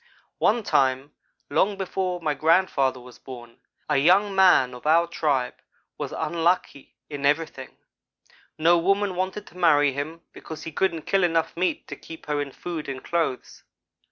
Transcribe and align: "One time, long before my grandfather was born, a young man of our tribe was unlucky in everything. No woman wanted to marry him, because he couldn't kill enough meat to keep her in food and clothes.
"One 0.39 0.63
time, 0.63 1.13
long 1.51 1.77
before 1.77 2.19
my 2.21 2.33
grandfather 2.33 2.99
was 2.99 3.19
born, 3.19 3.59
a 3.87 3.97
young 3.97 4.33
man 4.33 4.73
of 4.73 4.87
our 4.87 5.05
tribe 5.05 5.53
was 5.95 6.11
unlucky 6.11 6.95
in 7.07 7.23
everything. 7.23 7.77
No 8.57 8.79
woman 8.79 9.13
wanted 9.15 9.45
to 9.45 9.57
marry 9.57 9.93
him, 9.93 10.21
because 10.33 10.63
he 10.63 10.71
couldn't 10.71 11.03
kill 11.03 11.23
enough 11.23 11.55
meat 11.55 11.87
to 11.87 11.95
keep 11.95 12.25
her 12.25 12.41
in 12.41 12.51
food 12.51 12.89
and 12.89 13.03
clothes. 13.03 13.61